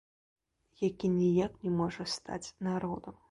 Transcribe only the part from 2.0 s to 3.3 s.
стаць народам.